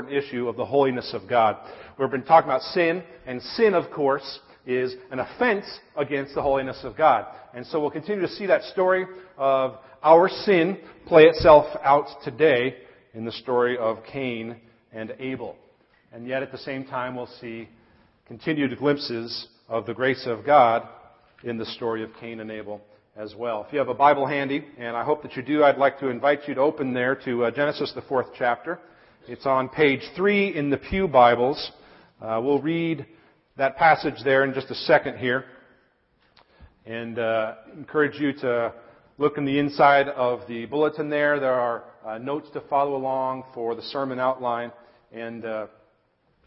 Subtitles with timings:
[0.00, 1.58] important issue of the holiness of God.
[1.98, 6.80] We've been talking about sin, and sin, of course, is an offense against the holiness
[6.84, 7.26] of God.
[7.52, 9.04] And so we'll continue to see that story
[9.36, 12.76] of our sin play itself out today
[13.12, 14.56] in the story of Cain
[14.90, 15.54] and Abel.
[16.12, 17.68] And yet at the same time, we'll see
[18.26, 20.88] continued glimpses of the grace of God
[21.44, 22.80] in the story of Cain and Abel
[23.16, 23.66] as well.
[23.66, 26.08] If you have a Bible handy, and I hope that you do, I'd like to
[26.08, 28.78] invite you to open there to uh, Genesis, the fourth chapter.
[29.28, 31.70] It's on page three in the Pew Bibles.
[32.22, 33.06] Uh, we'll read
[33.58, 35.44] that passage there in just a second here.
[36.86, 38.72] And uh, encourage you to
[39.18, 41.38] look in the inside of the bulletin there.
[41.38, 44.72] There are uh, notes to follow along for the sermon outline.
[45.12, 45.66] And uh,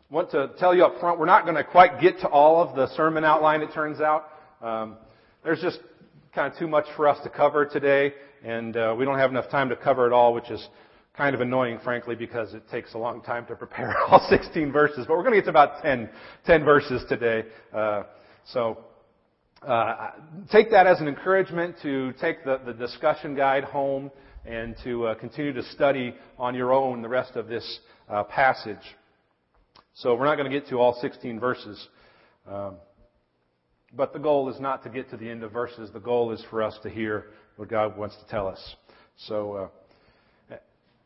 [0.10, 2.76] want to tell you up front, we're not going to quite get to all of
[2.76, 4.30] the sermon outline, it turns out.
[4.64, 4.98] Um,
[5.44, 5.80] there's just
[6.34, 9.52] kind of too much for us to cover today, and uh, we don't have enough
[9.52, 10.68] time to cover it all, which is
[11.16, 15.06] kind of annoying, frankly, because it takes a long time to prepare all 16 verses.
[15.08, 16.10] But we're going to get to about 10,
[16.46, 17.46] 10 verses today.
[17.74, 18.04] Uh,
[18.46, 18.80] so
[19.66, 20.12] uh,
[20.52, 24.12] take that as an encouragement to take the, the discussion guide home
[24.46, 28.78] and to uh, continue to study on your own the rest of this uh, passage.
[29.94, 31.88] So we're not going to get to all 16 verses.
[32.48, 32.76] Um,
[33.96, 35.92] but the goal is not to get to the end of verses.
[35.94, 38.76] The goal is for us to hear what God wants to tell us.
[39.28, 39.68] So, uh,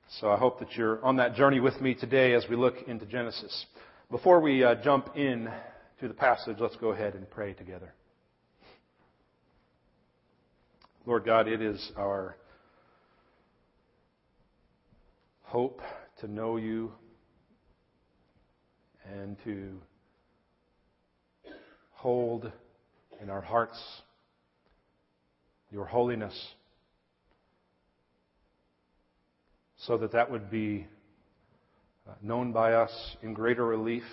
[0.09, 3.05] so I hope that you're on that journey with me today as we look into
[3.05, 3.65] Genesis.
[4.09, 5.49] Before we uh, jump in
[5.99, 7.93] to the passage, let's go ahead and pray together.
[11.05, 12.37] Lord God, it is our
[15.43, 15.81] hope
[16.21, 16.91] to know you
[19.13, 19.77] and to
[21.91, 22.49] hold
[23.21, 23.77] in our hearts
[25.69, 26.33] your holiness
[29.87, 30.85] so that that would be
[32.05, 32.91] uh, known by us
[33.23, 34.03] in greater relief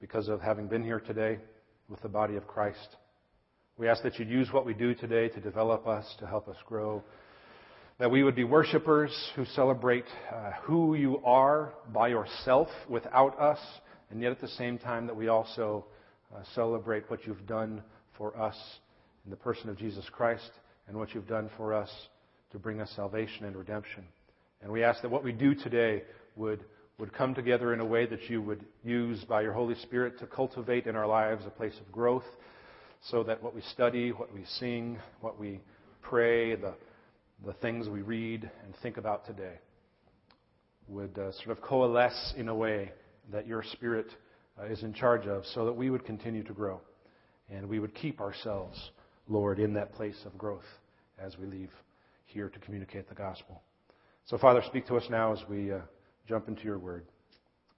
[0.00, 1.38] because of having been here today
[1.88, 2.96] with the body of Christ.
[3.78, 6.56] We ask that you'd use what we do today to develop us, to help us
[6.66, 7.04] grow.
[8.00, 13.60] That we would be worshipers who celebrate uh, who you are by yourself without us,
[14.10, 15.86] and yet at the same time that we also
[16.34, 17.84] uh, celebrate what you've done
[18.18, 18.56] for us
[19.24, 20.50] in the person of Jesus Christ
[20.88, 21.90] and what you've done for us
[22.50, 24.04] to bring us salvation and redemption.
[24.66, 26.02] And we ask that what we do today
[26.34, 26.64] would,
[26.98, 30.26] would come together in a way that you would use by your Holy Spirit to
[30.26, 32.24] cultivate in our lives a place of growth
[33.08, 35.60] so that what we study, what we sing, what we
[36.02, 36.74] pray, the,
[37.46, 39.54] the things we read and think about today
[40.88, 42.90] would uh, sort of coalesce in a way
[43.30, 44.08] that your Spirit
[44.60, 46.80] uh, is in charge of so that we would continue to grow
[47.48, 48.90] and we would keep ourselves,
[49.28, 50.66] Lord, in that place of growth
[51.20, 51.70] as we leave
[52.24, 53.62] here to communicate the gospel.
[54.26, 55.78] So, Father, speak to us now as we uh,
[56.28, 57.04] jump into your word.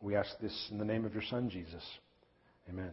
[0.00, 1.82] We ask this in the name of your Son, Jesus.
[2.70, 2.88] Amen.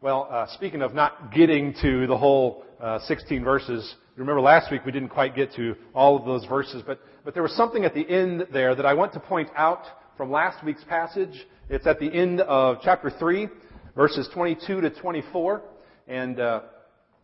[0.00, 4.82] Well, uh, speaking of not getting to the whole uh, 16 verses, remember last week
[4.86, 7.92] we didn't quite get to all of those verses, but, but there was something at
[7.92, 9.82] the end there that I want to point out
[10.16, 11.44] from last week's passage.
[11.68, 13.48] It's at the end of chapter 3,
[13.96, 15.62] verses 22 to 24.
[16.06, 16.60] And uh,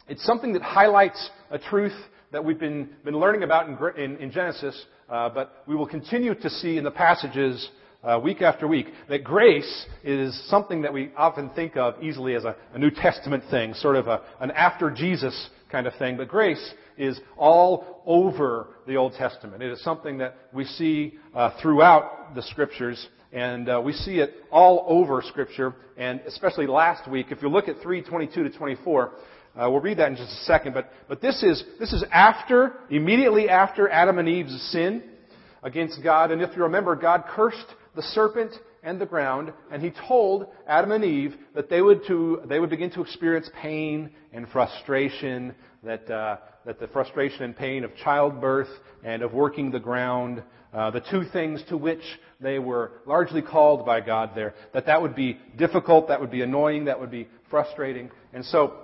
[0.08, 1.94] it's something that highlights a truth
[2.34, 6.34] that we've been, been learning about in, in, in Genesis, uh, but we will continue
[6.34, 7.70] to see in the passages
[8.02, 12.42] uh, week after week that grace is something that we often think of easily as
[12.42, 16.16] a, a New Testament thing, sort of a, an after Jesus kind of thing.
[16.16, 19.62] But grace is all over the Old Testament.
[19.62, 24.34] It is something that we see uh, throughout the Scriptures, and uh, we see it
[24.50, 25.72] all over Scripture.
[25.96, 29.12] And especially last week, if you look at 3:22 to 24,
[29.56, 30.74] uh, we'll read that in just a second.
[30.74, 35.02] But but this is this is after, immediately after Adam and Eve's sin
[35.62, 36.30] against God.
[36.30, 40.92] And if you remember, God cursed the serpent and the ground, and he told Adam
[40.92, 46.08] and Eve that they would, to, they would begin to experience pain and frustration, that,
[46.10, 48.68] uh, that the frustration and pain of childbirth
[49.02, 50.42] and of working the ground,
[50.74, 52.02] uh, the two things to which
[52.40, 56.42] they were largely called by God there, that that would be difficult, that would be
[56.42, 58.10] annoying, that would be frustrating.
[58.34, 58.74] And so,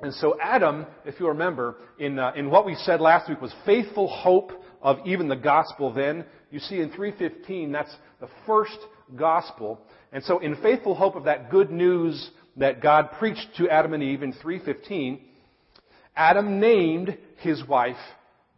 [0.00, 3.52] and so Adam, if you remember, in, uh, in what we said last week was
[3.66, 6.24] faithful hope of even the gospel then.
[6.50, 8.78] You see in 315, that's the first
[9.16, 9.80] gospel.
[10.12, 14.02] And so in faithful hope of that good news that God preached to Adam and
[14.02, 15.20] Eve in 315,
[16.14, 17.96] Adam named his wife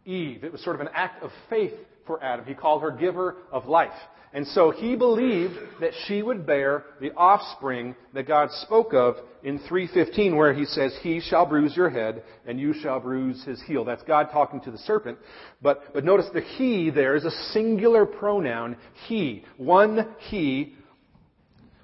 [0.05, 0.43] Eve.
[0.43, 1.73] It was sort of an act of faith
[2.05, 2.45] for Adam.
[2.45, 3.89] He called her giver of life.
[4.33, 9.59] And so he believed that she would bear the offspring that God spoke of in
[9.67, 13.83] 315 where he says, He shall bruise your head and you shall bruise his heel.
[13.83, 15.17] That's God talking to the serpent.
[15.61, 19.43] But, but notice the he there is a singular pronoun, he.
[19.57, 20.75] One he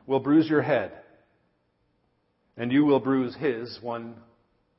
[0.05, 0.93] will bruise your head
[2.55, 4.15] and you will bruise his, one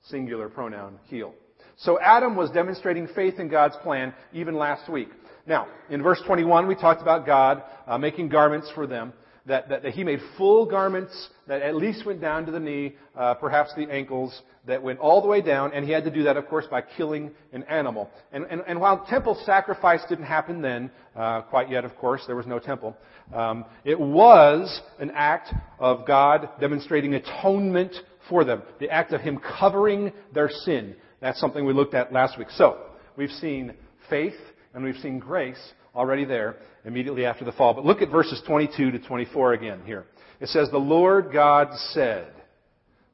[0.08, 1.34] singular pronoun, heel.
[1.76, 5.10] So Adam was demonstrating faith in God's plan even last week.
[5.48, 9.14] Now, in verse 21, we talked about God uh, making garments for them,
[9.46, 12.96] that, that, that, He made full garments that at least went down to the knee,
[13.16, 16.24] uh, perhaps the ankles, that went all the way down, and He had to do
[16.24, 18.10] that, of course, by killing an animal.
[18.30, 22.36] And, and, and while temple sacrifice didn't happen then, uh, quite yet, of course, there
[22.36, 22.94] was no temple,
[23.34, 27.94] um, it was an act of God demonstrating atonement
[28.28, 30.94] for them, the act of Him covering their sin.
[31.20, 32.50] That's something we looked at last week.
[32.50, 32.78] So,
[33.16, 33.72] we've seen
[34.10, 34.34] faith
[34.74, 35.60] and we've seen grace
[35.94, 37.74] already there immediately after the fall.
[37.74, 40.06] But look at verses 22 to 24 again here.
[40.40, 42.32] It says, The Lord God said,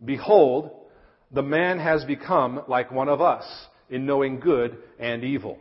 [0.05, 0.71] Behold,
[1.33, 3.45] the man has become like one of us
[3.89, 5.59] in knowing good and evil.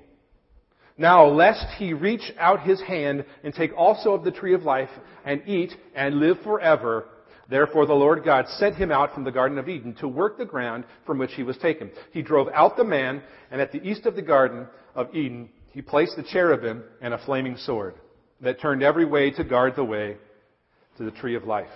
[0.98, 4.90] Now, lest he reach out his hand and take also of the tree of life
[5.25, 7.06] and eat and live forever,
[7.50, 10.45] Therefore the Lord God sent him out from the Garden of Eden to work the
[10.45, 11.92] ground from which he was taken.
[12.12, 15.81] He drove out the man, and at the east of the Garden of Eden he
[15.81, 17.95] placed the cherubim and a flaming sword
[18.41, 20.17] that turned every way to guard the way
[20.97, 21.69] to the tree of life.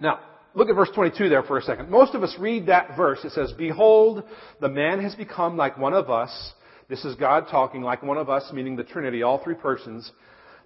[0.00, 0.20] Now,
[0.54, 1.90] look at verse 22 there for a second.
[1.90, 3.18] Most of us read that verse.
[3.24, 4.24] It says, Behold,
[4.60, 6.52] the man has become like one of us.
[6.88, 10.10] This is God talking like one of us, meaning the Trinity, all three persons.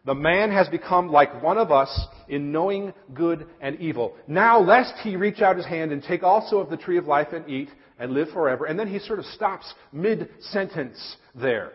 [0.05, 4.15] The man has become like one of us in knowing good and evil.
[4.27, 7.29] Now, lest he reach out his hand and take also of the tree of life
[7.33, 7.69] and eat
[7.99, 8.67] and live forever.
[8.67, 11.73] And then he sort of stops mid sentence there.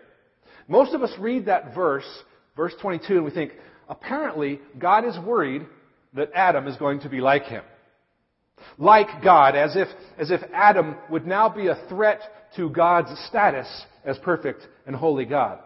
[0.67, 2.07] Most of us read that verse,
[2.55, 3.53] verse 22, and we think,
[3.89, 5.65] apparently, God is worried
[6.13, 7.63] that Adam is going to be like him.
[8.77, 9.87] Like God, as if,
[10.17, 12.21] as if Adam would now be a threat
[12.55, 13.67] to God's status
[14.05, 15.59] as perfect and holy God.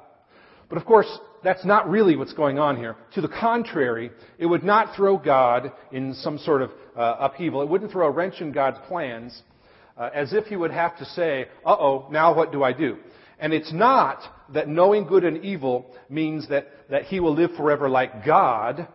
[0.70, 1.08] But of course,
[1.44, 2.96] that's not really what's going on here.
[3.14, 7.62] To the contrary, it would not throw God in some sort of uh, upheaval.
[7.62, 9.42] It wouldn't throw a wrench in God's plans
[9.98, 12.98] uh, as if he would have to say, uh oh, now what do I do?
[13.40, 14.22] And it's not
[14.54, 18.88] that knowing good and evil means that, that he will live forever like God.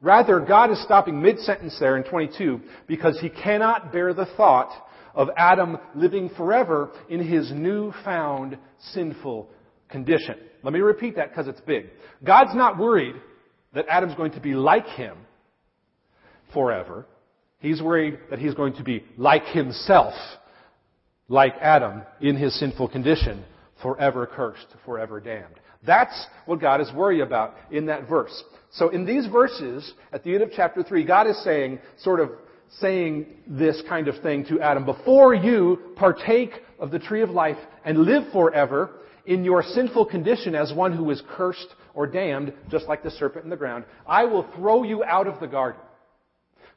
[0.00, 4.70] Rather, God is stopping mid-sentence there in 22 because he cannot bear the thought
[5.14, 8.58] of Adam living forever in his newfound
[8.92, 9.48] sinful
[9.88, 10.36] condition.
[10.62, 11.86] Let me repeat that because it's big.
[12.22, 13.16] God's not worried
[13.74, 15.16] that Adam's going to be like him
[16.52, 17.06] forever.
[17.58, 20.14] He's worried that he's going to be like himself,
[21.28, 23.44] like Adam, in his sinful condition
[23.84, 25.60] forever cursed, forever damned.
[25.86, 28.42] That's what God is worried about in that verse.
[28.72, 32.30] So in these verses, at the end of chapter 3, God is saying, sort of
[32.80, 34.86] saying this kind of thing to Adam.
[34.86, 38.90] Before you partake of the tree of life and live forever
[39.26, 43.44] in your sinful condition as one who is cursed or damned, just like the serpent
[43.44, 45.80] in the ground, I will throw you out of the garden.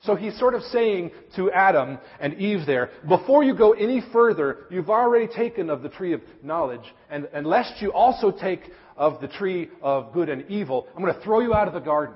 [0.02, 4.66] So he's sort of saying to Adam and Eve there, before you go any further,
[4.70, 8.62] you've already taken of the tree of knowledge, and, lest you also take
[8.96, 11.80] of the tree of good and evil, I'm going to throw you out of the
[11.80, 12.16] garden.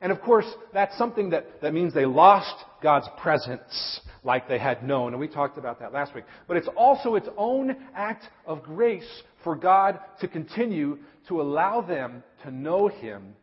[0.00, 4.82] And of course, that's something that, that means they lost God's presence like they had
[4.82, 6.24] known, and we talked about that last week.
[6.48, 9.08] But it's also its own act of grace
[9.42, 10.98] for God to continue
[11.28, 13.34] to allow them to know Him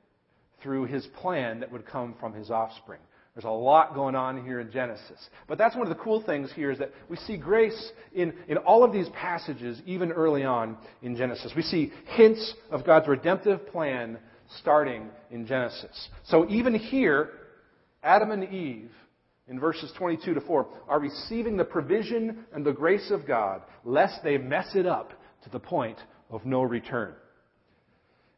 [0.61, 2.99] through his plan that would come from his offspring.
[3.39, 5.29] There's a lot going on here in Genesis.
[5.47, 8.57] But that's one of the cool things here is that we see grace in, in
[8.57, 11.53] all of these passages, even early on in Genesis.
[11.55, 14.19] We see hints of God's redemptive plan
[14.57, 16.09] starting in Genesis.
[16.25, 17.29] So even here,
[18.03, 18.91] Adam and Eve,
[19.47, 24.21] in verses 22 to 4, are receiving the provision and the grace of God, lest
[24.21, 25.13] they mess it up
[25.45, 27.13] to the point of no return.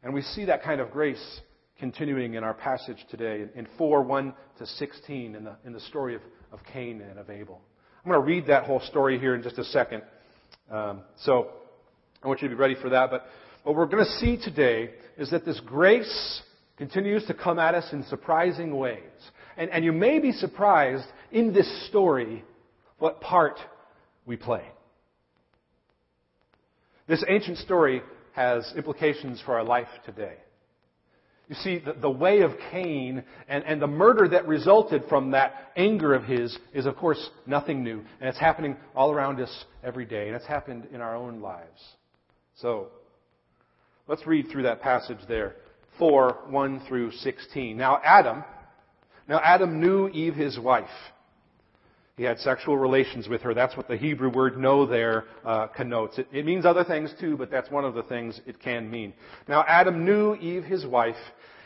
[0.04, 1.40] And we see that kind of grace
[1.82, 6.14] continuing in our passage today in 4 1 to 16 in the, in the story
[6.14, 6.20] of,
[6.52, 7.60] of Cain and of Abel.
[8.04, 10.04] I'm going to read that whole story here in just a second.
[10.70, 11.48] Um, so
[12.22, 13.10] I want you to be ready for that.
[13.10, 13.26] But
[13.64, 16.42] what we're going to see today is that this grace
[16.76, 19.00] continues to come at us in surprising ways.
[19.56, 22.44] And, and you may be surprised in this story
[22.98, 23.58] what part
[24.24, 24.62] we play.
[27.08, 28.02] This ancient story
[28.34, 30.36] has implications for our life today.
[31.48, 35.72] You see, the, the way of Cain and, and the murder that resulted from that
[35.76, 37.98] anger of his is, of course, nothing new.
[38.20, 40.28] And it's happening all around us every day.
[40.28, 41.80] And it's happened in our own lives.
[42.56, 42.88] So,
[44.06, 45.56] let's read through that passage there
[45.98, 47.76] 4, 1 through 16.
[47.76, 48.44] Now Adam,
[49.28, 50.88] now Adam knew Eve his wife.
[52.22, 53.52] He had sexual relations with her.
[53.52, 56.18] That's what the Hebrew word know there uh, connotes.
[56.18, 59.12] It, it means other things too, but that's one of the things it can mean.
[59.48, 61.16] Now Adam knew Eve his wife,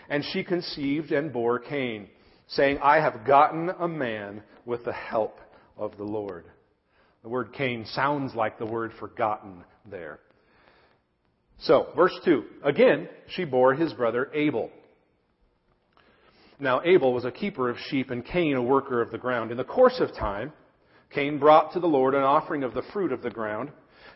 [0.08, 2.08] and she conceived and bore Cain,
[2.46, 5.36] saying, I have gotten a man with the help
[5.76, 6.46] of the Lord.
[7.22, 10.20] The word Cain sounds like the word forgotten there.
[11.58, 12.44] So, verse 2.
[12.64, 14.70] Again, she bore his brother Abel.
[16.58, 19.50] Now, Abel was a keeper of sheep and Cain a worker of the ground.
[19.50, 20.52] In the course of time,
[21.10, 23.70] Cain brought to the Lord an offering of the fruit of the ground,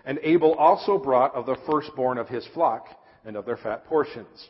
[0.04, 2.86] and Abel also brought of the firstborn of his flock
[3.24, 4.48] and of their fat portions.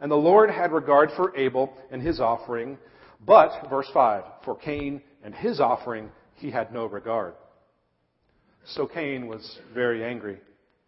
[0.00, 2.78] And the Lord had regard for Abel and his offering,
[3.26, 7.34] but, verse 5, for Cain and his offering he had no regard.
[8.64, 10.38] So Cain was very angry,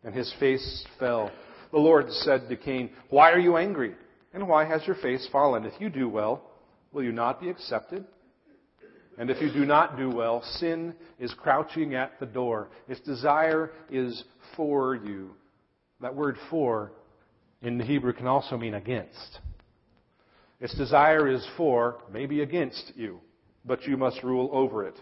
[0.04, 1.30] and his face fell.
[1.72, 3.94] The Lord said to Cain, Why are you angry?
[4.34, 5.64] And why has your face fallen?
[5.64, 6.42] If you do well,
[6.92, 8.04] will you not be accepted?
[9.18, 12.68] And if you do not do well, sin is crouching at the door.
[12.88, 14.24] Its desire is
[14.56, 15.32] for you.
[16.00, 16.92] That word for
[17.60, 19.38] in the Hebrew can also mean against.
[20.60, 23.20] Its desire is for, maybe against you,
[23.64, 24.94] but you must rule over it.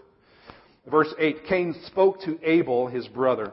[0.91, 3.53] Verse 8 Cain spoke to Abel, his brother.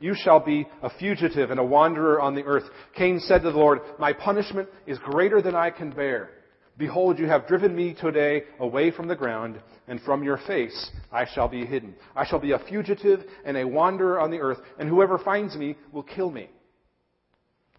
[0.00, 2.64] You shall be a fugitive and a wanderer on the earth.
[2.94, 6.30] Cain said to the Lord, My punishment is greater than I can bear.
[6.76, 11.24] Behold, you have driven me today away from the ground, and from your face I
[11.32, 11.94] shall be hidden.
[12.16, 15.76] I shall be a fugitive and a wanderer on the earth, and whoever finds me
[15.92, 16.50] will kill me.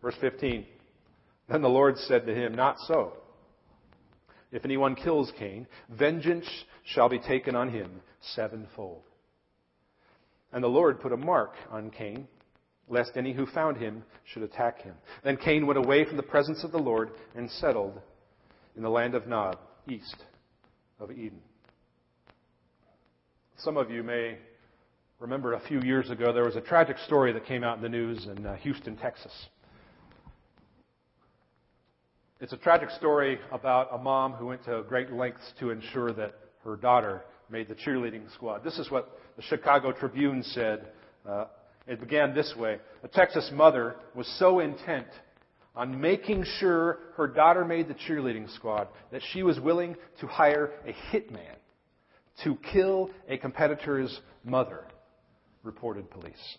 [0.01, 0.65] Verse 15.
[1.49, 3.13] Then the Lord said to him, Not so.
[4.51, 6.47] If anyone kills Cain, vengeance
[6.85, 7.99] shall be taken on him
[8.35, 9.03] sevenfold.
[10.55, 12.29] And the Lord put a mark on Cain,
[12.87, 14.95] lest any who found him should attack him.
[15.21, 17.99] Then Cain went away from the presence of the Lord and settled
[18.77, 19.57] in the land of Nod,
[19.89, 20.15] east
[20.97, 21.41] of Eden.
[23.57, 24.37] Some of you may
[25.19, 27.89] remember a few years ago there was a tragic story that came out in the
[27.89, 29.33] news in uh, Houston, Texas.
[32.39, 36.33] It's a tragic story about a mom who went to great lengths to ensure that
[36.63, 38.63] her daughter made the cheerleading squad.
[38.63, 40.87] This is what the Chicago Tribune said.
[41.27, 41.45] Uh,
[41.87, 42.79] it began this way.
[43.03, 45.07] A Texas mother was so intent
[45.75, 50.71] on making sure her daughter made the cheerleading squad that she was willing to hire
[50.85, 51.55] a hitman
[52.43, 54.85] to kill a competitor's mother,
[55.63, 56.57] reported police.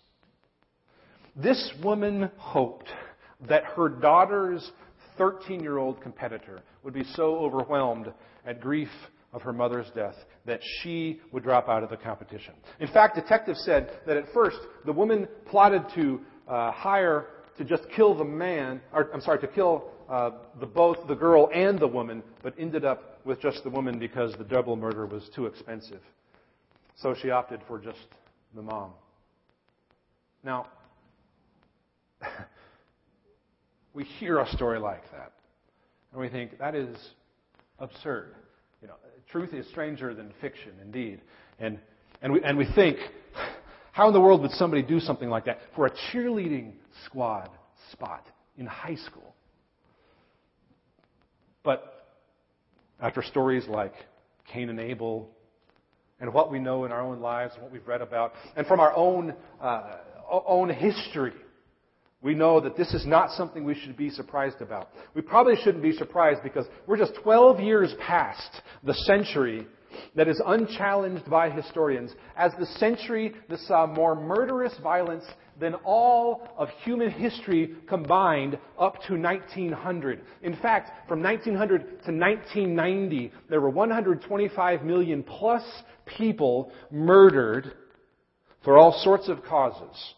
[1.35, 2.89] This woman hoped
[3.47, 4.71] that her daughter's
[5.17, 8.11] 13 year old competitor would be so overwhelmed
[8.45, 8.89] at grief
[9.37, 10.15] of her mother's death
[10.45, 12.55] that she would drop out of the competition.
[12.79, 17.27] In fact, detectives said that at first the woman plotted to uh, hire
[17.59, 21.49] to just kill the man, or I'm sorry, to kill uh, the, both the girl
[21.53, 25.29] and the woman, but ended up with just the woman because the double murder was
[25.35, 26.01] too expensive.
[26.95, 28.07] So she opted for just
[28.55, 28.91] the mom.
[30.43, 30.65] Now,
[33.93, 35.33] we hear a story like that,
[36.11, 36.95] and we think that is
[37.77, 38.33] absurd.
[38.81, 38.95] You know,
[39.31, 41.21] truth is stranger than fiction, indeed.
[41.59, 41.79] And,
[42.21, 42.97] and, we, and we think,
[43.91, 46.73] how in the world would somebody do something like that for a cheerleading
[47.05, 47.49] squad
[47.91, 48.25] spot
[48.57, 49.35] in high school?
[51.63, 52.07] But
[53.01, 53.93] after stories like
[54.51, 55.29] Cain and Abel,
[56.19, 58.79] and what we know in our own lives and what we've read about, and from
[58.79, 59.97] our own, uh,
[60.29, 61.33] own history,
[62.27, 64.89] we know that this is not something we should be surprised about.
[65.13, 69.65] We probably shouldn't be surprised because we're just 12 years past the century
[70.13, 75.23] that is unchallenged by historians as the century that saw uh, more murderous violence
[75.57, 80.21] than all of human history combined up to 1900.
[80.41, 85.63] In fact, from 1900 to 1990, there were 125 million plus
[86.17, 87.71] people murdered
[88.65, 90.13] for all sorts of causes.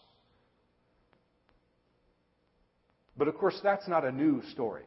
[3.19, 4.85] But of course, that's not a new story.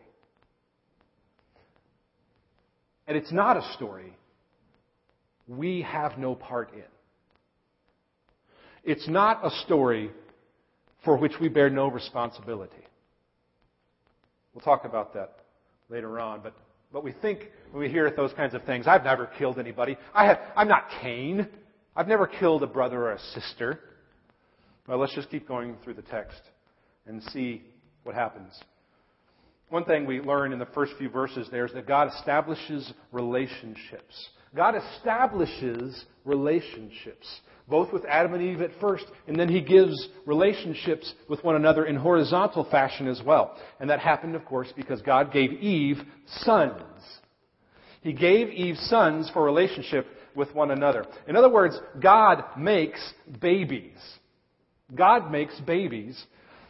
[3.07, 4.17] And it's not a story
[5.47, 6.83] we have no part in.
[8.85, 10.11] It's not a story
[11.05, 12.85] for which we bear no responsibility.
[14.55, 15.37] We'll talk about that
[15.91, 16.55] later on, but
[16.93, 19.97] But we think when we hear those kinds of things, I've never killed anybody.
[20.15, 21.49] I have, I'm not Cain.
[21.97, 23.81] I've never killed a brother or a sister.
[24.87, 26.41] Well, let's just keep going through the text
[27.07, 27.63] and see
[28.05, 28.53] what happens.
[29.69, 34.29] One thing we learn in the first few verses there is that God establishes relationships.
[34.55, 41.15] God establishes relationships, both with Adam and Eve at first, and then He gives relationships
[41.29, 43.57] with one another in horizontal fashion as well.
[43.81, 46.03] And that happened, of course, because God gave Eve
[46.41, 46.83] sons.
[48.03, 51.07] He gave Eve sons for relationship with one another.
[51.27, 53.01] In other words, God makes
[53.41, 53.97] babies.
[54.95, 56.23] God makes babies.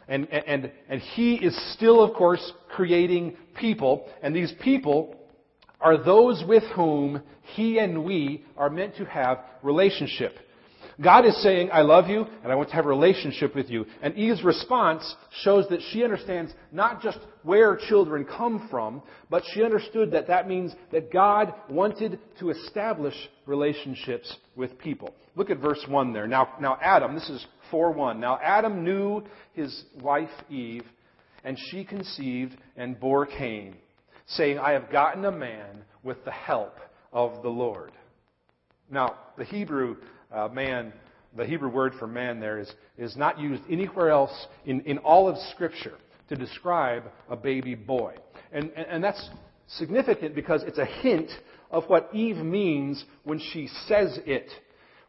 [0.07, 4.09] And, and, and He is still, of course, creating people.
[4.21, 5.15] And these people
[5.79, 7.21] are those with whom
[7.55, 10.37] He and we are meant to have relationship.
[11.01, 13.85] God is saying, I love you and I want to have a relationship with you.
[14.01, 19.63] And Eve's response shows that she understands not just where children come from, but she
[19.63, 25.15] understood that that means that God wanted to establish relationships with people.
[25.35, 26.27] Look at verse 1 there.
[26.27, 28.19] Now, now Adam, this is 4 1.
[28.19, 29.23] Now Adam knew
[29.53, 30.85] his wife Eve,
[31.43, 33.75] and she conceived and bore Cain,
[34.27, 36.77] saying, I have gotten a man with the help
[37.11, 37.91] of the Lord.
[38.89, 39.97] Now, the Hebrew
[40.33, 40.93] uh, man,
[41.35, 45.27] the Hebrew word for man there is, is not used anywhere else in, in all
[45.27, 45.95] of Scripture
[46.29, 48.15] to describe a baby boy.
[48.51, 49.29] And, and, and that's
[49.67, 51.31] significant because it's a hint
[51.71, 54.49] of what Eve means when she says it,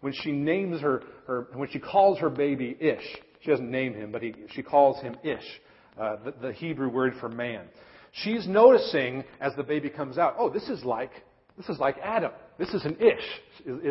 [0.00, 3.18] when she names her, her when she calls her baby Ish.
[3.40, 5.60] She doesn't name him, but he, she calls him Ish,
[6.00, 7.66] uh, the, the Hebrew word for man.
[8.12, 11.10] She's noticing as the baby comes out, oh, this is like
[11.56, 12.32] this is like Adam.
[12.58, 13.24] This is an ish,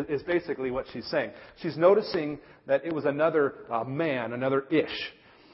[0.09, 1.31] is, basically what she's saying.
[1.61, 5.11] She's noticing that it was another uh, man, another ish.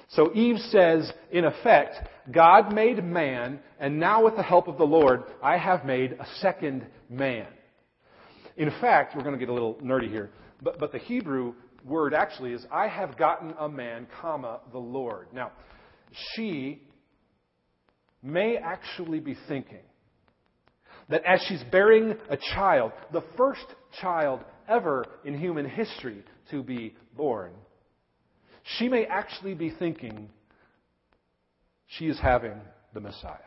[0.09, 1.95] So Eve says, in effect,
[2.31, 6.25] God made man, and now with the help of the Lord, I have made a
[6.39, 7.47] second man.
[8.57, 11.53] In fact, we're going to get a little nerdy here, but, but the Hebrew
[11.85, 15.27] word actually is, I have gotten a man, comma, the Lord.
[15.33, 15.51] Now,
[16.33, 16.81] she
[18.21, 19.79] may actually be thinking,
[21.09, 23.65] that as she's bearing a child, the first
[24.01, 27.51] child ever in human history to be born,
[28.77, 30.29] she may actually be thinking
[31.87, 32.53] she is having
[32.93, 33.37] the Messiah.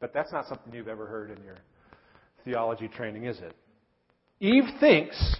[0.00, 1.56] But that's not something you've ever heard in your
[2.44, 3.54] theology training, is it?
[4.40, 5.36] Eve thinks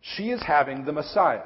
[0.00, 1.44] she is having the Messiah.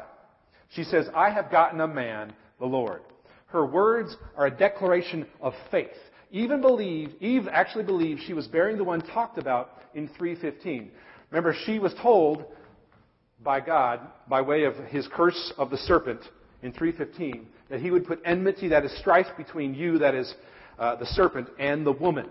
[0.74, 3.02] She says, I have gotten a man, the Lord.
[3.46, 5.90] Her words are a declaration of faith
[6.30, 10.90] even believed, Eve actually believed she was bearing the one talked about in 315.
[11.30, 12.44] Remember, she was told
[13.42, 16.20] by God, by way of his curse of the serpent
[16.62, 20.34] in 315, that he would put enmity, that is strife between you, that is
[20.78, 22.28] uh, the serpent, and the woman.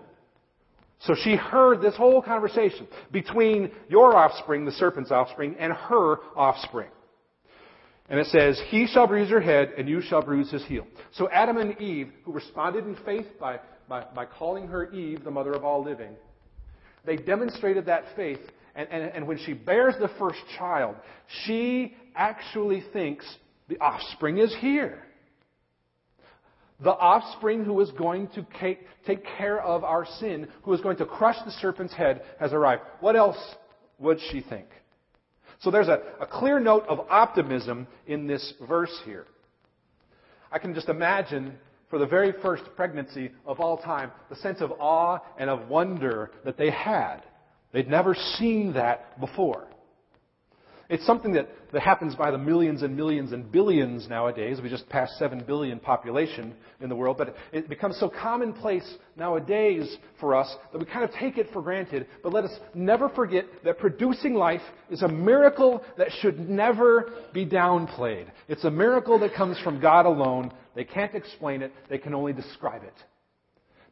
[1.00, 6.90] So she heard this whole conversation between your offspring, the serpent's offspring, and her offspring.
[8.10, 10.86] And it says, He shall bruise your head, and you shall bruise his heel.
[11.12, 15.32] So Adam and Eve, who responded in faith by by, by calling her Eve, the
[15.32, 16.16] mother of all living,
[17.06, 18.40] they demonstrated that faith.
[18.76, 20.96] And, and, and when she bears the first child,
[21.46, 23.26] she actually thinks
[23.70, 25.02] the offspring is here.
[26.82, 30.98] The offspring who is going to take, take care of our sin, who is going
[30.98, 32.82] to crush the serpent's head, has arrived.
[33.00, 33.38] What else
[33.98, 34.68] would she think?
[35.62, 39.26] So there's a, a clear note of optimism in this verse here.
[40.52, 41.58] I can just imagine
[41.90, 46.32] for the very first pregnancy of all time, the sense of awe and of wonder
[46.44, 47.22] that they had.
[47.72, 49.65] They'd never seen that before.
[50.88, 54.60] It's something that, that happens by the millions and millions and billions nowadays.
[54.62, 59.98] We just passed 7 billion population in the world, but it becomes so commonplace nowadays
[60.20, 62.06] for us that we kind of take it for granted.
[62.22, 67.46] But let us never forget that producing life is a miracle that should never be
[67.46, 68.28] downplayed.
[68.48, 70.52] It's a miracle that comes from God alone.
[70.76, 72.94] They can't explain it, they can only describe it.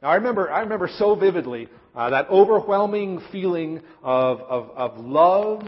[0.03, 5.63] Now, I remember, I remember so vividly uh, that overwhelming feeling of, of, of love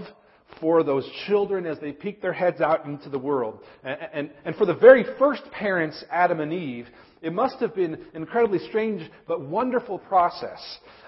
[0.59, 3.59] for those children as they peek their heads out into the world.
[3.83, 6.87] And, and, and, for the very first parents, Adam and Eve,
[7.21, 10.59] it must have been an incredibly strange but wonderful process.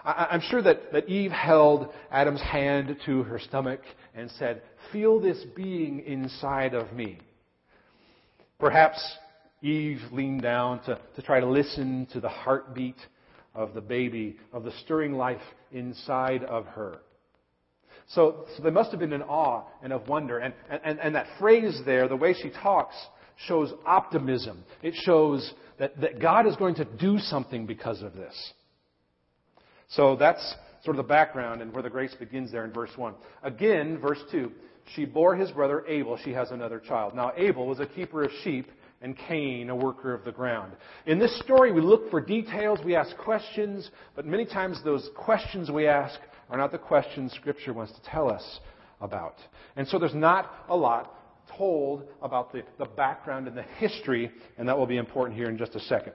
[0.04, 3.82] I, I'm sure that, that Eve held Adam's hand to her stomach
[4.16, 7.20] and said, Feel this being inside of me.
[8.60, 9.00] Perhaps
[9.62, 12.98] Eve leaned down to, to try to listen to the heartbeat
[13.54, 17.00] of the baby, of the stirring life inside of her.
[18.08, 20.40] So, so they must have been in awe and of wonder.
[20.40, 22.96] And, and, and that phrase there, the way she talks,
[23.48, 24.64] shows optimism.
[24.82, 28.54] It shows that, that God is going to do something because of this.
[29.90, 33.14] So that's sort of the background and where the grace begins there in verse 1.
[33.44, 34.52] Again, verse 2,
[34.96, 36.18] she bore his brother Abel.
[36.24, 37.14] She has another child.
[37.14, 40.74] Now, Abel was a keeper of sheep, and Cain a worker of the ground.
[41.06, 45.70] In this story, we look for details, we ask questions, but many times those questions
[45.70, 48.60] we ask are not the questions Scripture wants to tell us
[49.02, 49.36] about.
[49.76, 51.14] And so there's not a lot
[51.56, 55.58] told about the, the background and the history, and that will be important here in
[55.58, 56.14] just a second.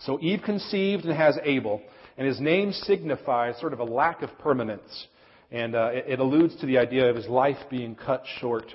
[0.00, 1.82] So Eve conceived and has Abel,
[2.16, 5.06] and his name signifies sort of a lack of permanence.
[5.50, 8.66] And uh, it, it, alludes to the idea of his life being cut short.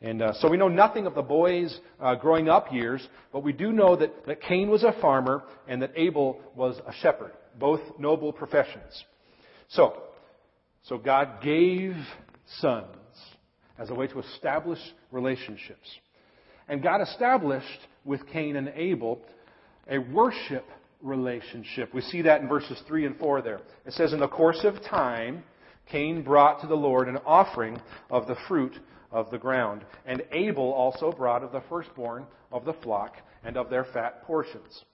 [0.00, 3.52] And uh, so we know nothing of the boy's uh, growing up years, but we
[3.52, 7.80] do know that, that Cain was a farmer and that Abel was a shepherd, both
[7.98, 9.04] noble professions.
[9.68, 10.02] So,
[10.82, 11.94] so God gave
[12.60, 12.86] sons
[13.78, 14.78] as a way to establish
[15.10, 15.88] relationships.
[16.68, 19.20] And God established with Cain and Abel
[19.88, 20.64] a worship
[21.02, 21.94] relationship.
[21.94, 23.60] We see that in verses 3 and 4 there.
[23.86, 25.44] It says, In the course of time,
[25.90, 28.78] Cain brought to the Lord an offering of the fruit
[29.10, 29.84] of the ground.
[30.04, 33.14] And Abel also brought of the firstborn of the flock
[33.44, 34.84] and of their fat portions.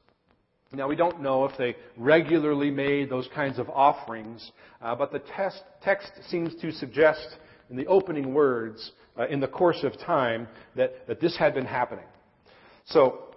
[0.75, 4.51] Now, we don't know if they regularly made those kinds of offerings,
[4.83, 7.37] uh, but the test, text seems to suggest
[7.71, 11.65] in the opening words, uh, in the course of time, that, that this had been
[11.65, 12.05] happening.
[12.87, 13.35] So,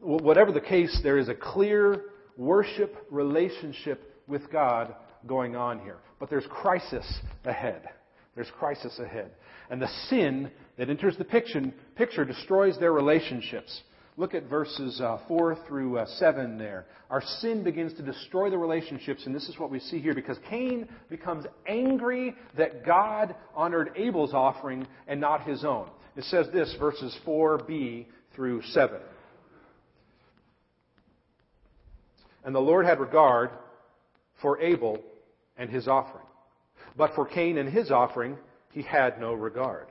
[0.00, 2.04] whatever the case, there is a clear
[2.36, 4.94] worship relationship with God
[5.26, 5.96] going on here.
[6.20, 7.88] But there's crisis ahead.
[8.34, 9.30] There's crisis ahead.
[9.70, 11.62] And the sin that enters the picture,
[11.96, 13.82] picture destroys their relationships.
[14.18, 16.86] Look at verses uh, 4 through uh, 7 there.
[17.10, 20.38] Our sin begins to destroy the relationships, and this is what we see here because
[20.48, 25.90] Cain becomes angry that God honored Abel's offering and not his own.
[26.16, 29.00] It says this, verses 4b through 7.
[32.42, 33.50] And the Lord had regard
[34.40, 34.98] for Abel
[35.58, 36.24] and his offering.
[36.96, 38.38] But for Cain and his offering,
[38.72, 39.88] he had no regard.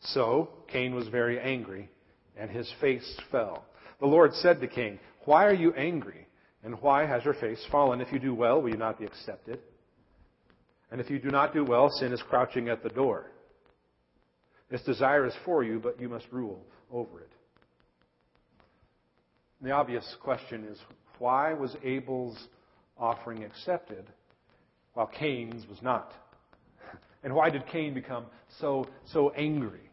[0.00, 1.88] So Cain was very angry,
[2.36, 3.64] and his face fell.
[4.00, 6.26] The Lord said to Cain, Why are you angry?
[6.62, 8.00] And why has your face fallen?
[8.00, 9.58] If you do well, will you not be accepted?
[10.90, 13.30] And if you do not do well, sin is crouching at the door.
[14.70, 17.30] Its desire is for you, but you must rule over it.
[19.60, 20.78] The obvious question is
[21.18, 22.48] why was Abel's
[22.98, 24.04] offering accepted
[24.94, 26.12] while Cain's was not?
[27.22, 28.26] And why did Cain become
[28.60, 29.88] so, so angry?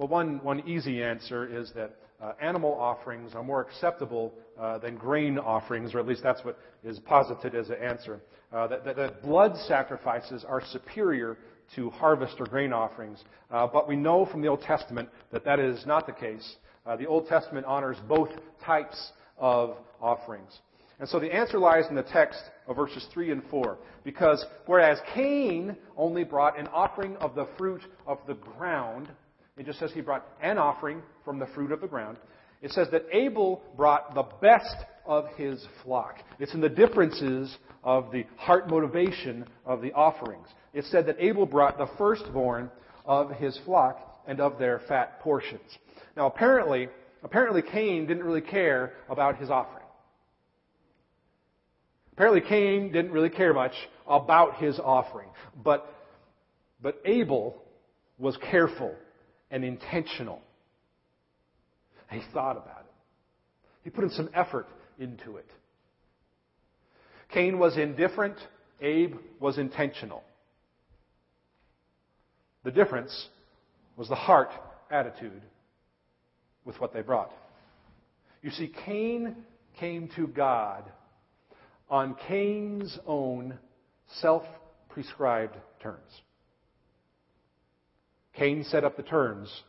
[0.00, 4.96] Well, one, one easy answer is that uh, animal offerings are more acceptable uh, than
[4.96, 8.18] grain offerings, or at least that's what is posited as an answer.
[8.50, 11.36] Uh, that, that, that, blood sacrifices are superior
[11.76, 13.22] to harvest or grain offerings.
[13.50, 16.56] Uh, but we know from the Old Testament that that is not the case.
[16.86, 18.30] Uh, the Old Testament honors both
[18.64, 20.60] types of offerings.
[20.98, 23.76] And so the answer lies in the text of verses 3 and 4.
[24.02, 29.10] Because whereas Cain only brought an offering of the fruit of the ground,
[29.56, 32.16] it just says he brought an offering from the fruit of the ground.
[32.62, 36.16] It says that Abel brought the best of his flock.
[36.38, 40.46] It's in the differences of the heart motivation of the offerings.
[40.74, 42.70] It said that Abel brought the firstborn
[43.06, 45.78] of his flock and of their fat portions.
[46.16, 46.88] Now, apparently,
[47.22, 49.86] apparently Cain didn't really care about his offering.
[52.12, 53.72] Apparently, Cain didn't really care much
[54.06, 55.28] about his offering.
[55.64, 55.86] But,
[56.82, 57.62] but Abel
[58.18, 58.94] was careful
[59.50, 60.42] and intentional.
[62.10, 62.92] He thought about it.
[63.84, 64.66] He put in some effort
[64.98, 65.46] into it.
[67.32, 68.36] Cain was indifferent.
[68.80, 70.24] Abe was intentional.
[72.64, 73.28] The difference
[73.96, 74.50] was the heart
[74.90, 75.42] attitude
[76.64, 77.32] with what they brought.
[78.42, 79.36] You see, Cain
[79.78, 80.84] came to God
[81.88, 83.58] on Cain's own
[84.20, 84.42] self
[84.88, 86.10] prescribed terms.
[88.34, 89.62] Cain set up the terms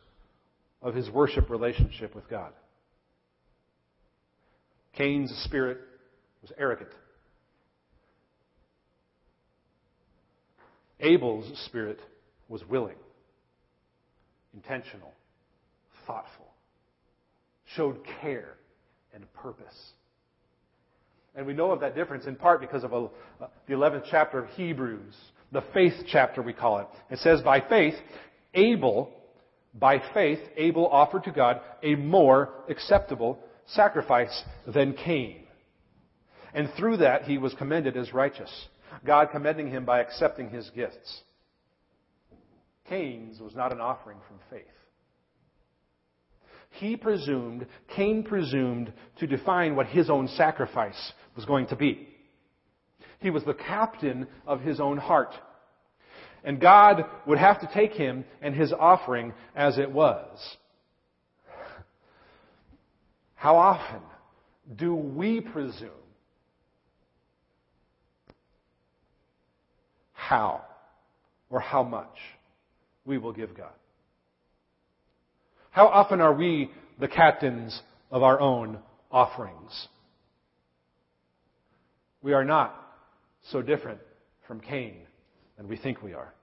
[0.80, 2.52] of his worship relationship with God.
[4.94, 5.78] Cain's spirit
[6.42, 6.90] was arrogant.
[11.00, 11.98] Abel's spirit
[12.48, 12.96] was willing,
[14.54, 15.12] intentional,
[16.06, 16.42] thoughtful
[17.76, 18.54] showed care
[19.14, 19.92] and purpose.
[21.34, 23.08] And we know of that difference in part because of a,
[23.42, 25.14] uh, the 11th chapter of Hebrews,
[25.50, 26.86] the faith chapter we call it.
[27.10, 27.94] It says, by faith,
[28.54, 29.10] Abel,
[29.74, 35.44] by faith, Abel offered to God a more acceptable sacrifice than Cain.
[36.54, 38.50] And through that, he was commended as righteous.
[39.04, 41.22] God commending him by accepting his gifts.
[42.88, 44.66] Cain's was not an offering from faith.
[46.72, 52.08] He presumed, Cain presumed to define what his own sacrifice was going to be.
[53.20, 55.32] He was the captain of his own heart.
[56.44, 60.56] And God would have to take him and his offering as it was.
[63.34, 64.00] How often
[64.76, 65.90] do we presume?
[70.12, 70.62] How
[71.50, 72.16] or how much
[73.04, 73.72] we will give God?
[75.70, 78.78] How often are we the captains of our own
[79.10, 79.88] offerings?
[82.22, 82.74] We are not
[83.50, 84.00] so different
[84.46, 84.98] from Cain
[85.56, 86.34] than we think we are.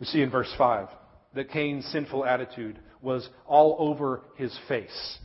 [0.00, 0.88] We see in verse 5
[1.34, 5.18] that Cain's sinful attitude was all over his face.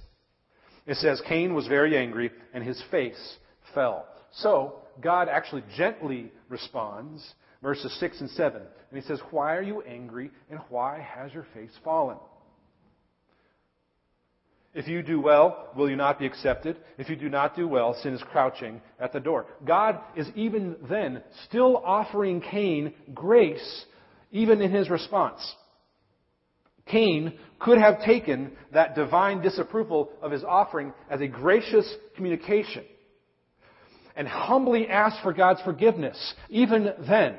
[0.85, 3.37] It says Cain was very angry and his face
[3.73, 4.05] fell.
[4.33, 8.61] So, God actually gently responds, verses 6 and 7.
[8.61, 12.17] And he says, Why are you angry and why has your face fallen?
[14.73, 16.77] If you do well, will you not be accepted?
[16.97, 19.45] If you do not do well, sin is crouching at the door.
[19.65, 23.85] God is even then still offering Cain grace,
[24.31, 25.41] even in his response.
[26.85, 32.85] Cain could have taken that divine disapproval of his offering as a gracious communication
[34.15, 37.37] and humbly asked for God's forgiveness, even then.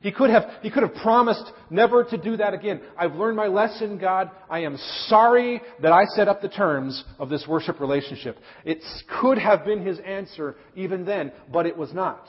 [0.00, 2.80] He could have, he could have promised never to do that again.
[2.98, 4.30] I've learned my lesson, God.
[4.50, 8.38] I am sorry that I set up the terms of this worship relationship.
[8.64, 8.82] It
[9.20, 12.26] could have been his answer even then, but it was not.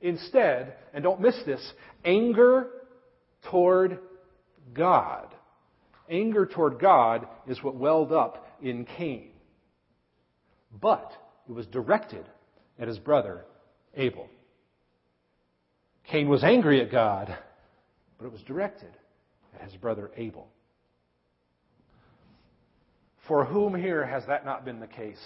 [0.00, 1.72] Instead, and don't miss this,
[2.04, 2.68] anger
[3.50, 3.98] toward
[4.72, 5.34] God.
[6.08, 9.30] Anger toward God is what welled up in Cain.
[10.80, 11.10] But
[11.48, 12.26] it was directed
[12.78, 13.44] at his brother
[13.94, 14.28] Abel.
[16.10, 17.36] Cain was angry at God,
[18.18, 18.90] but it was directed
[19.54, 20.48] at his brother Abel.
[23.26, 25.22] For whom here has that not been the case?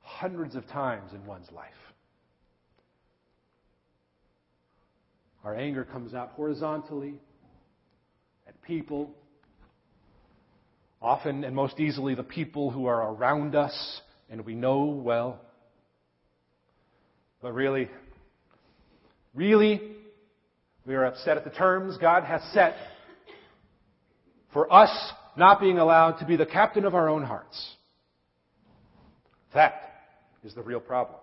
[0.00, 1.68] Hundreds of times in one's life.
[5.44, 7.20] Our anger comes out horizontally
[8.48, 9.10] at people,
[11.02, 15.40] often and most easily the people who are around us and we know well.
[17.42, 17.88] But really,
[19.36, 19.82] Really,
[20.86, 22.74] we are upset at the terms God has set
[24.54, 24.90] for us
[25.36, 27.74] not being allowed to be the captain of our own hearts.
[29.52, 29.74] That
[30.42, 31.18] is the real problem.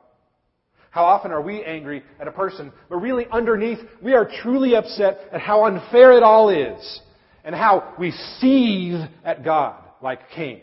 [0.91, 5.17] How often are we angry at a person, but really underneath, we are truly upset
[5.32, 7.02] at how unfair it all is
[7.43, 10.62] and how we seethe at God like Cain.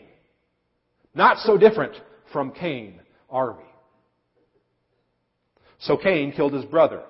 [1.13, 1.95] Not so different
[2.31, 3.63] from Cain, are we?
[5.79, 7.01] So Cain killed his brother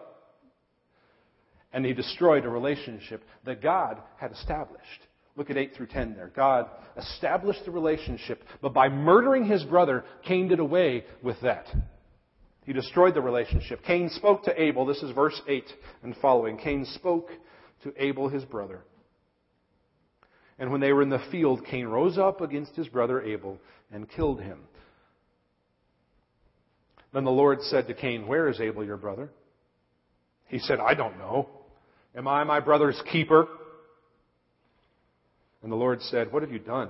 [1.74, 4.86] and he destroyed a relationship that God had established.
[5.36, 6.32] Look at 8 through 10 there.
[6.36, 11.68] God established the relationship, but by murdering his brother, Cain did away with that.
[12.66, 13.82] He destroyed the relationship.
[13.84, 14.86] Cain spoke to Abel.
[14.86, 15.64] This is verse 8
[16.04, 16.58] and following.
[16.58, 17.30] Cain spoke
[17.84, 18.82] to Abel, his brother.
[20.60, 23.58] And when they were in the field, Cain rose up against his brother Abel
[23.92, 24.60] and killed him.
[27.14, 29.30] Then the Lord said to Cain, Where is Abel, your brother?
[30.48, 31.50] He said, I don't know.
[32.16, 33.48] Am I my brother's keeper?
[35.64, 36.90] And the Lord said, What have you done?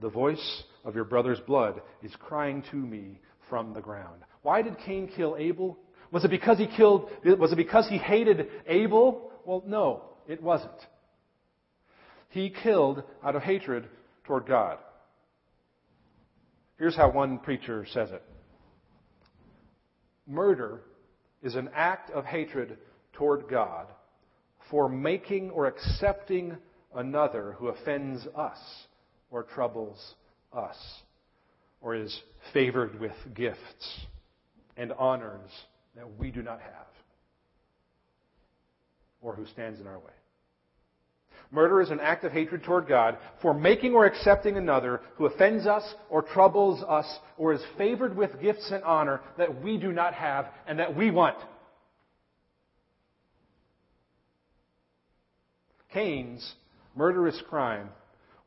[0.00, 4.22] The voice of your brother's blood is crying to me from the ground.
[4.42, 5.78] Why did Cain kill Abel?
[6.10, 9.30] Was it because he killed, was it because he hated Abel?
[9.44, 10.72] Well, no, it wasn't.
[12.30, 13.88] He killed out of hatred
[14.24, 14.78] toward God.
[16.78, 18.22] Here's how one preacher says it.
[20.26, 20.82] Murder
[21.42, 22.78] is an act of hatred
[23.12, 23.88] toward God
[24.70, 26.56] for making or accepting
[26.94, 28.58] another who offends us
[29.30, 30.14] or troubles
[30.52, 30.76] us
[31.80, 32.20] or is
[32.52, 34.06] favored with gifts
[34.76, 35.50] and honors
[35.96, 36.86] that we do not have
[39.20, 40.12] or who stands in our way.
[41.52, 45.66] Murder is an act of hatred toward God for making or accepting another who offends
[45.66, 50.14] us or troubles us or is favored with gifts and honor that we do not
[50.14, 51.36] have and that we want.
[55.92, 56.54] Cain's
[56.94, 57.90] murderous crime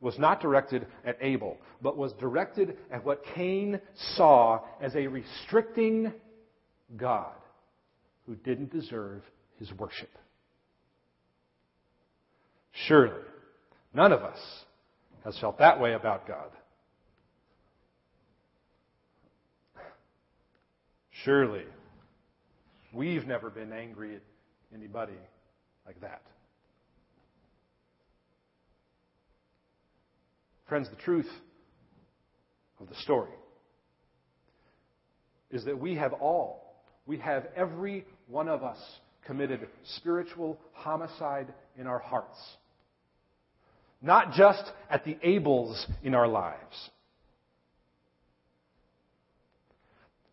[0.00, 3.80] was not directed at Abel, but was directed at what Cain
[4.16, 6.12] saw as a restricting
[6.96, 7.32] God
[8.26, 9.22] who didn't deserve
[9.58, 10.10] his worship.
[12.86, 13.22] Surely,
[13.94, 14.38] none of us
[15.24, 16.50] has felt that way about God.
[21.24, 21.64] Surely,
[22.92, 24.22] we've never been angry at
[24.74, 25.14] anybody
[25.86, 26.22] like that.
[30.68, 31.28] Friends, the truth
[32.80, 33.30] of the story
[35.50, 38.78] is that we have all, we have every one of us
[39.26, 42.38] committed spiritual homicide in our hearts.
[44.02, 46.90] Not just at the Abels in our lives.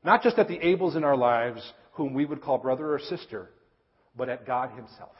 [0.03, 1.61] Not just at the Abels in our lives
[1.93, 3.49] whom we would call brother or sister,
[4.17, 5.15] but at God Himself.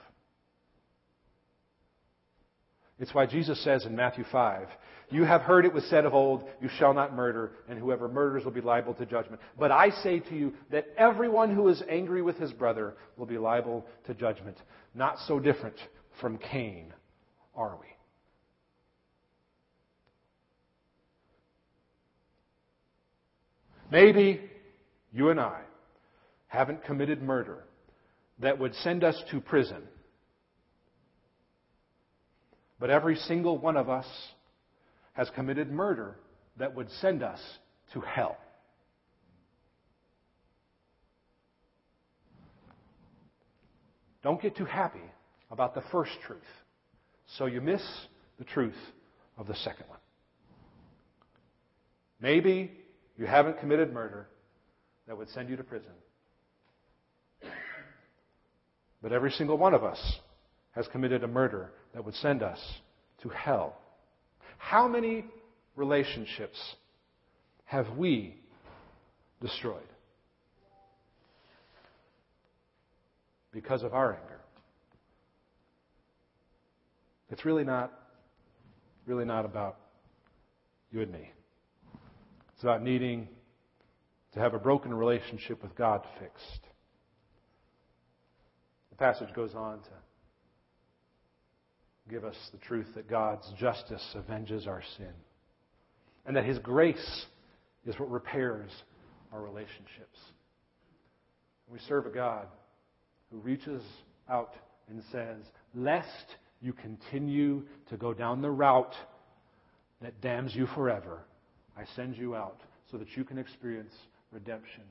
[3.02, 4.68] It's why Jesus says in Matthew 5,
[5.10, 8.46] You have heard it was said of old, You shall not murder, and whoever murders
[8.46, 9.42] will be liable to judgment.
[9.58, 13.40] But I say to you that everyone who is angry with his brother will be
[13.40, 14.56] liable to judgment.
[14.94, 15.78] Not so different
[16.22, 16.94] from Cain,
[17.56, 17.88] are we?
[23.90, 24.42] Maybe
[25.12, 25.62] you and I
[26.46, 27.64] haven't committed murder
[28.38, 29.82] that would send us to prison
[32.82, 34.08] but every single one of us
[35.14, 36.16] has committed murder
[36.58, 37.40] that would send us
[37.94, 38.36] to hell.
[44.24, 45.00] Don't get too happy
[45.52, 46.40] about the first truth,
[47.38, 47.84] so you miss
[48.40, 48.74] the truth
[49.38, 50.00] of the second one.
[52.20, 52.72] Maybe
[53.16, 54.28] you haven't committed murder
[55.08, 55.92] that would send you to prison.
[59.04, 60.00] But every single one of us
[60.72, 62.60] has committed a murder that would send us
[63.22, 63.78] to hell.
[64.58, 65.26] How many
[65.76, 66.58] relationships
[67.66, 68.36] have we
[69.42, 69.82] destroyed
[73.52, 74.40] because of our anger?
[77.30, 77.92] It's really not
[79.06, 79.78] really not about
[80.92, 81.32] you and me.
[82.54, 83.28] It's about needing
[84.34, 86.68] to have a broken relationship with God fixed.
[88.92, 89.90] The passage goes on to
[92.12, 95.14] give us the truth that God's justice avenges our sin,
[96.26, 97.26] and that His grace
[97.86, 98.70] is what repairs
[99.32, 100.20] our relationships.
[101.72, 102.48] We serve a God
[103.32, 103.82] who reaches
[104.30, 104.54] out
[104.90, 105.38] and says,
[105.74, 108.94] Lest you continue to go down the route
[110.02, 111.20] that damns you forever,
[111.78, 112.60] I send you out
[112.92, 113.94] so that you can experience
[114.32, 114.84] redemption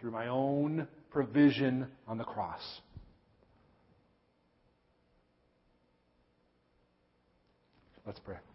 [0.00, 2.62] through my own provision on the cross.
[8.04, 8.51] Let's pray.